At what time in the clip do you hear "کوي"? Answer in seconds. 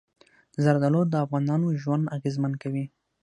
2.61-2.85